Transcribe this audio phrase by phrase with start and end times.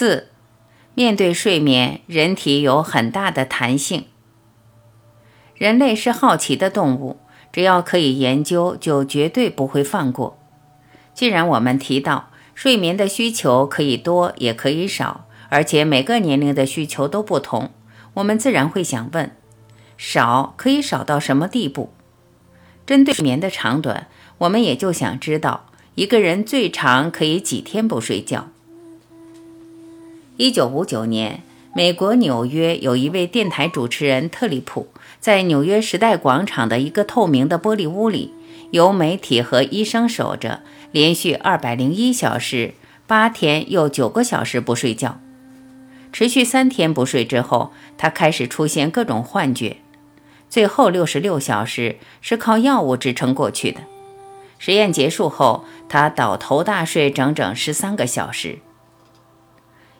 [0.00, 0.28] 四，
[0.94, 4.04] 面对睡眠，人体有很大的弹性。
[5.56, 7.18] 人类是好奇的动物，
[7.50, 10.38] 只要可以研究，就绝对不会放过。
[11.14, 17.72] 既然我们提到睡眠的需求可以多也可以少，而且每个年龄的需求都不同，
[18.14, 19.32] 我们自然会想问：
[19.96, 21.92] 少可以少到什么地步？
[22.86, 24.06] 针对睡眠的长短，
[24.38, 28.50] 我们也就想知道一个人最长可以几天不睡觉。
[30.38, 31.42] 一九五九年，
[31.74, 34.86] 美国纽约有一位电台主持人特里普，
[35.18, 38.32] 在纽约时代广场的一个透明的玻璃屋里，
[38.70, 40.60] 由媒体和医生守着，
[40.92, 42.74] 连续二百零一小时、
[43.08, 45.18] 八天又九个小时不睡觉。
[46.12, 49.78] 持续三天不睡之后，他开始出现各种幻觉。
[50.48, 53.80] 最后六十六小时是靠药物支撑过去的。
[54.60, 58.60] 实验结束后，他倒头大睡整整十三个小时。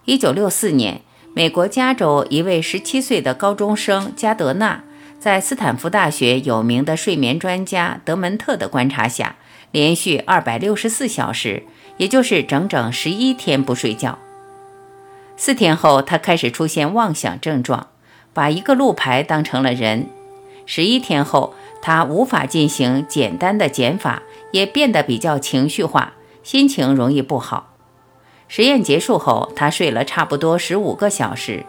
[0.08, 1.02] 一九六四年，
[1.34, 4.82] 美国加州一位十七岁的高中生加德纳，
[5.20, 9.36] 在斯坦福大学有名的睡眠专家德门特的观察下，
[9.70, 11.64] 连续二百六十四小时，
[11.98, 14.18] 也就是整整十一天不睡觉。
[15.36, 17.88] 四天后，他开始出现妄想症状，
[18.32, 20.06] 把一个路牌当成了人。
[20.64, 24.22] 十一天后，他无法进行简单的减法，
[24.52, 27.67] 也变得比较情绪化，心情容易不好。
[28.48, 31.64] 实验结束后，他睡了差不多十五个小时，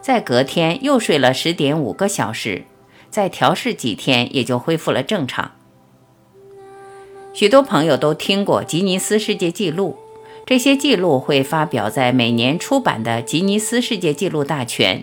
[0.00, 2.62] 在隔天又睡了十点五个小时，
[3.10, 5.50] 再调试几天也就恢复了正常。
[7.32, 9.96] 许多朋友都听过吉尼斯世界纪录，
[10.46, 14.98] 这些记录会发表在每年出版的《吉尼斯世界纪录大全》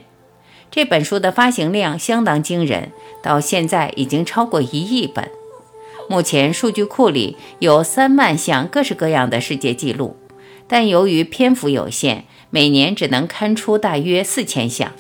[0.69, 2.91] 这本书的发行量相当惊人，
[3.21, 5.29] 到现在已经超过一亿本。
[6.09, 10.15] 目前数据库里有三万项各式各样的世界纪录。
[10.67, 14.91] 但由于篇幅有限，每年只能刊出大约四千项。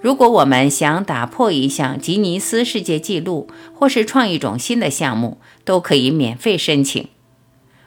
[0.00, 7.08] 如果我们想打破一项吉尼斯世界纪录，或是创一种新的项目，都可以免费申请。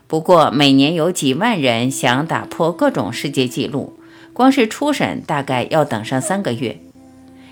[0.07, 3.97] 不过，每年有几万人想打破各种世界纪录，
[4.34, 6.81] 光是初审大概要等上三个月。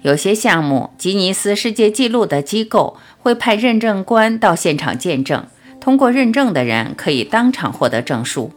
[0.02, 5.46] 有些项目，吉尼斯世界纪录的机构会派认证官到现场见证，
[5.80, 8.52] 通过认证的人可以当场获得证书。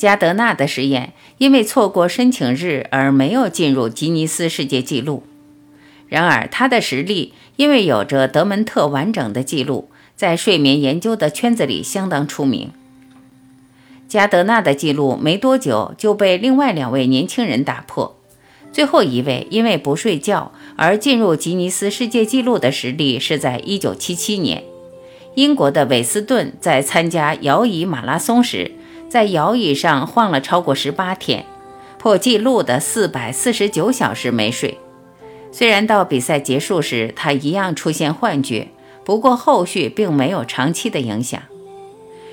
[0.00, 5.24] 加德纳的实验因为错过申请日而没有进入吉尼斯世界纪录。
[6.08, 12.70] 然而，他的实力因为有着德门特完整的记录，在睡眠研究的圈子里相当出名。
[14.08, 18.16] 加德纳的记录没多久就被另外两位年轻人打破。
[18.72, 24.64] 最后一位因为不睡觉而进入吉尼斯世界纪录的实力是在1977年，
[25.34, 28.70] 英国的韦斯顿在参加摇椅马拉松时。
[29.10, 31.44] 在摇椅上晃了超过十八天，
[31.98, 34.78] 破纪录的四百四十九小时没睡。
[35.50, 38.68] 虽然到比赛结束时他一样出现幻觉，
[39.04, 41.42] 不过后续并没有长期的影响。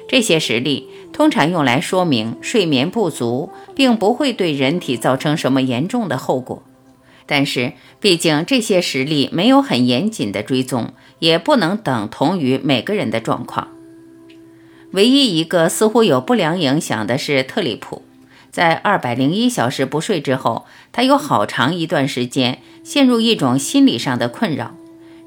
[0.07, 6.61] 这些实例通常用来说明睡眠不足并不会对人体造成什么严重的后果。
[7.25, 13.67] 但是，毕竟这些实例没有很严谨的追踪，也不能等同于每个人的状况。
[14.97, 18.01] 唯一一个似乎有不良影响的是特里普，
[18.49, 24.73] 在二百零一小时不睡之后，他有好长一段时间陷入一种心理上的困扰，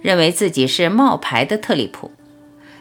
[0.03, 2.11] 认为自己是冒牌的特里普。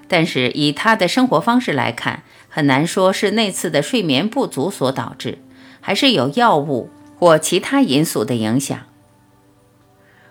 [0.08, 5.38] 但是以他的生活方式来看，很难说是那次的睡眠不足所导致，
[5.80, 6.90] 还是有药物
[7.20, 8.80] 或其他因素的影响。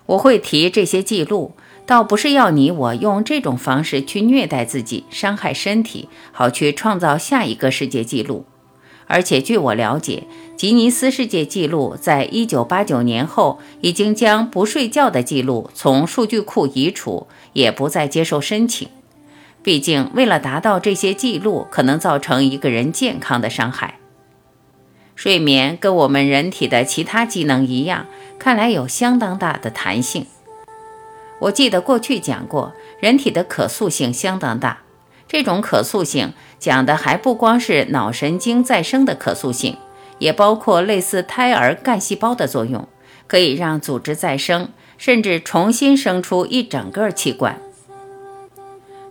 [0.07, 1.55] 我会提这些记录。
[1.88, 8.44] 倒不是要你我用这种方式去虐待自己、伤害身体，好去创造下一个世界纪录。
[9.06, 18.87] 而且据我了解，吉尼斯世界纪录在一九八九年后已经将不睡觉的记录从数据库移除，也不再接受申请。
[19.62, 23.98] 毕竟，为了达到这些记录，可能造成一个人健康的伤害。
[25.16, 28.04] 睡眠跟我们人体的其他机能一样，
[28.39, 30.27] 看来有相当大的弹性。
[31.41, 34.83] 我记得过去讲过，人体的可塑性相当大。
[35.29, 39.77] 这种可塑性讲的还不光是脑神经再生的可塑性，
[40.19, 42.89] 也包括类似胎儿干细胞的作用，
[43.27, 47.61] 可以让组织再生，甚至重新生出一整个器官。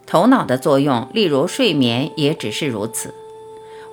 [0.05, 3.13] 头脑的作用，例如睡眠，也只是如此。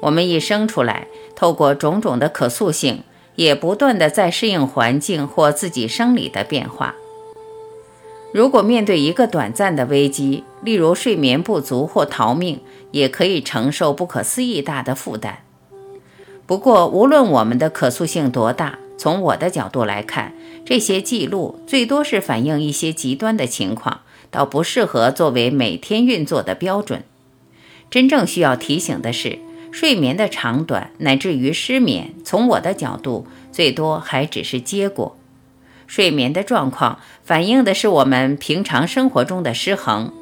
[0.00, 3.02] 我们一生出来，透过种种的可塑性，
[3.36, 6.94] 也不断的在适应环境或自己生理的变化。
[8.34, 12.58] 如果面对一个短暂的危机，例如睡眠不足或逃命，
[12.90, 15.44] 也可以承受不可思议大的负担。
[16.44, 20.34] 不过，无论我们的可塑性多大，从我的角度来看，
[20.64, 24.00] 这些记录最多是反映一些极端的情况，
[24.32, 27.04] 倒不适合作为每天运作的标准。
[27.88, 29.38] 真正需要提醒的是，
[29.70, 35.16] 睡眠的长短乃至于失眠，从我的角度，最多还只是结果。
[35.86, 40.12] 睡眠的状况反映的是我们平常生活中的失衡。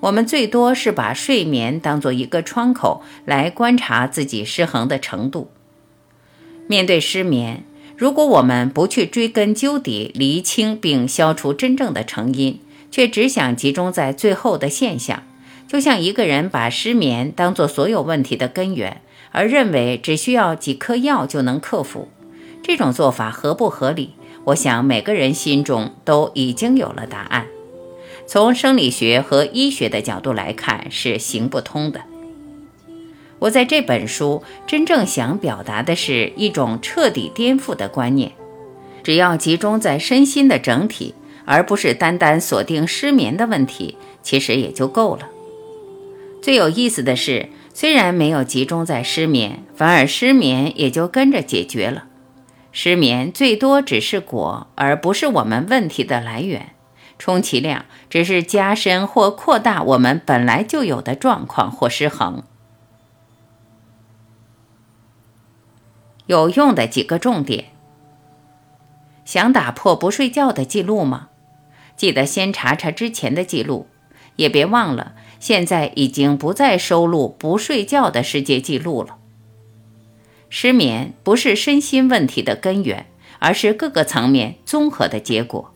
[0.00, 5.50] 我们最多是把睡眠当做一个窗口来观察自己失衡的程度。
[6.66, 7.64] 面对失眠，
[7.96, 15.22] 如果我们不去追根究底、厘清并消除真正的成因，却只想集中在最后的现象，
[15.66, 19.00] 就像一个人把失眠当做所有问题的根源，
[19.30, 22.08] 而认为只需要几颗药就能克服，
[22.62, 24.14] 这种做法合不合理？
[24.44, 27.46] 我想每个人心中都已经有了答案。
[28.26, 32.00] 从生理学和医学的角度来看，是行不通的。
[33.40, 38.32] 我在这本书真正想表达的是一种彻底颠覆的观念：
[39.02, 41.14] 只要集中在身心的整体，
[41.44, 45.28] 而不是单单锁定失眠的问题，其实也就够了。
[46.40, 52.04] 最有意思的是，虽然没有集中在失眠，反而失眠也就跟着解决了。
[52.76, 56.74] 失眠最多只是果，而不是我们问题的来源。
[57.20, 62.42] 充其量只是加深或扩大我们本来就有的状况或失衡。
[66.26, 67.66] 有用的几个重点：
[69.24, 71.28] 想打破不睡觉的记录吗？
[71.96, 73.86] 记得先查查之前的记录，
[74.34, 79.18] 也别忘了，现在已经不再收录不睡觉的世界纪录了。
[80.48, 83.06] 失眠不是身心问题的根源，
[83.38, 85.72] 而是各个层面综合的结果。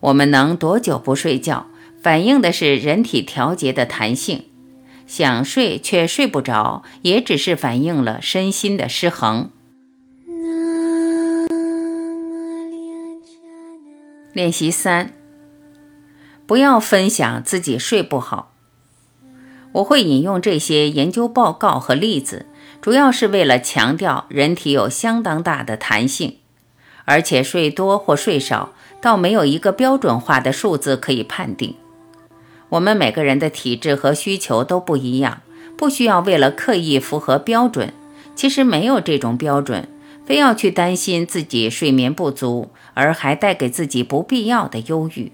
[0.00, 1.66] 我们能多久不睡觉，
[2.02, 4.46] 反映的是人体调节的弹性；
[5.06, 9.50] 想睡却睡不着，也只是反映了身心的失衡。
[14.32, 15.12] 练习三：
[16.46, 18.52] 不要分享自己睡不好。
[19.72, 22.46] 我会引用这些研究报告和例子，
[22.80, 26.38] 主要是为了强调人体有相当大的弹性，
[27.04, 28.72] 而且睡多或睡少。
[29.00, 31.74] 倒没有一个标准化的数字可以判定。
[32.68, 35.42] 我们每个人的体质和需求都不一样，
[35.76, 37.92] 不需要为了刻意符合标准。
[38.36, 39.88] 其实没有这种标准，
[40.24, 45.32] 非要去担心自己睡眠不足，而还带给自己不必要的忧郁。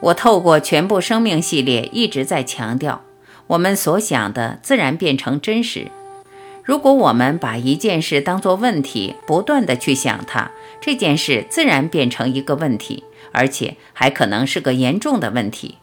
[0.00, 3.02] 我透过全部生命系列一直在强调，
[3.48, 5.88] 我们所想的自然变成真实。
[6.64, 10.50] 如果我们把一件事当作问题，不断的去想它。
[10.80, 15.76] 这件事自然变成一个问题，而且还可能是个严重的问题。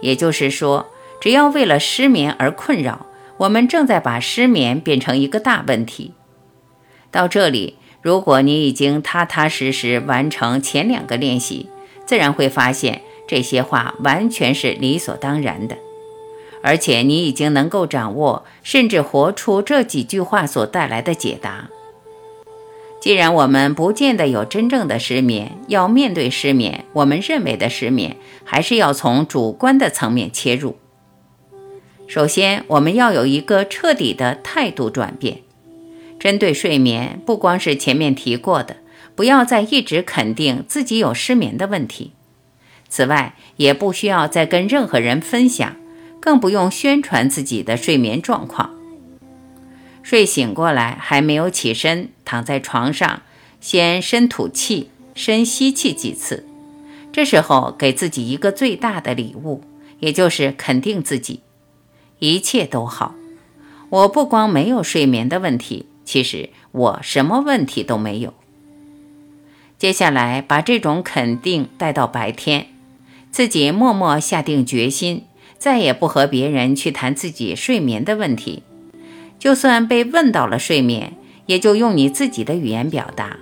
[0.00, 0.88] 也就是说，
[1.20, 3.06] 只要为了失眠而困扰，
[3.38, 6.12] 我们正在把失眠变成一个大问题。
[7.10, 11.68] 到这里，如果你已经踏踏实实完成前两个练习，
[12.04, 15.78] 自然会发现这些话完全是理所当然的，
[16.62, 21.68] 而且你已经能够掌握，甚至活出这几句话所带来的解答。
[23.00, 30.76] 既然我们不见得有真正的失眠，要面对失眠，我们认为的失眠，还是要从主观的层面切入。
[32.08, 35.42] 首先，我们要有一个彻底的态度转变。
[36.18, 38.78] 针对睡眠，不光是前面提过的，
[39.14, 42.14] 不要再一直肯定自己有失眠的问题。
[42.88, 45.76] 此外，也不需要再跟任何人分享，
[46.20, 48.70] 更不用宣传自己的睡眠状况。
[50.02, 53.22] 睡醒过来还没有起身，躺在床上，
[53.60, 56.46] 先深吐气，深吸气几次。
[57.12, 59.62] 这时候给自己一个最大的礼物，
[60.00, 61.40] 也就是肯定自己，
[62.20, 63.14] 一切都好。
[63.90, 68.34] 我不光没有睡眠的问题，其实我什么问题都没有。
[69.78, 72.68] 接下来把这种肯定带到白天，
[73.30, 75.24] 自己默默下定决心，
[75.58, 78.62] 再也不和别人去谈自己睡眠的问题。
[79.38, 81.14] 就算被问到了睡眠，
[81.46, 83.38] 也就用你自己的语言表达。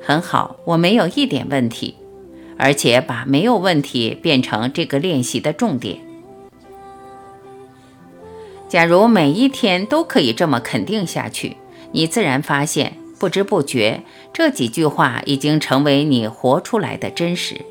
[0.00, 1.96] 很好，我没有一点问题，
[2.56, 5.98] 而且把没有问题变成这个练习的重点。
[8.68, 11.56] 假如每一天都可以这么肯定下去，
[11.92, 17.62] 你自然发现，不知不觉这几句话已经成为你活出来的真实。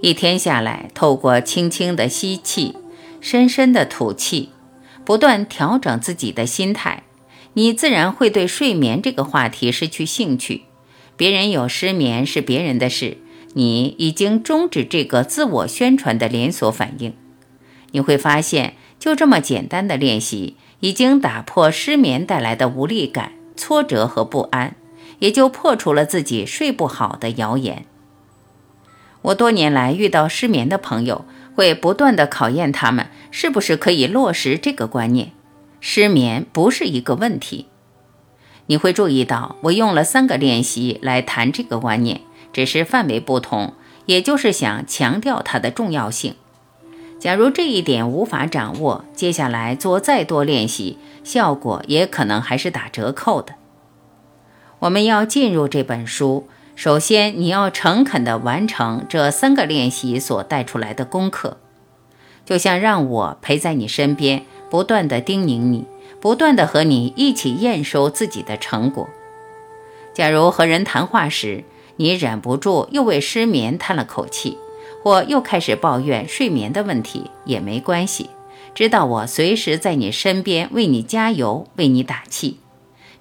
[0.00, 2.76] 一天下来，透过轻轻的吸气，
[3.20, 4.50] 深深的吐气。
[5.04, 7.02] 不断调整自己的心态，
[7.52, 10.62] 你自然会对睡眠这个话题失去兴趣。
[11.16, 13.18] 别人有失眠是别人的事，
[13.52, 17.14] 你已经终止这个自我宣传的连锁反应。
[17.92, 24.74] 你会发现，就这么简单的练习，已经打破失眠带来的无力感、挫折和不安，
[25.18, 27.84] 也就破除了自己睡不好的谣言。
[29.24, 35.32] 我多年来遇到失眠的朋友，会不断的考验他们是不是可以落实这个观念：
[35.80, 37.68] 失眠不是一个问题。
[38.66, 42.20] 你会注意到，我用了三个练习来谈这个观念，
[42.52, 43.72] 只是范围不同，
[44.04, 46.34] 也就是想强调它的重要性。
[47.18, 53.54] 假如这一点无法掌握，接下来做再多练习，效果也可能还是打折扣的。
[54.80, 56.46] 我们要进入这本书。
[56.76, 61.56] 首先，你要诚恳地完成这三个练习所带出来的功课，
[62.44, 65.86] 就像让我陪在你身边，不断地叮咛你，
[66.20, 69.08] 不断地和你一起验收自己的成果。
[70.12, 71.62] 假如和人谈话时，
[71.96, 74.58] 你忍不住又为失眠叹了口气，
[75.04, 78.30] 或又开始抱怨睡眠的问题，也没关系，
[78.74, 82.58] 知道我随时在你身边为你加油，为你打气，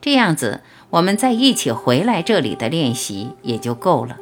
[0.01, 0.61] 这样子。
[0.93, 4.15] 我们再一起回来这里的练习也就够了。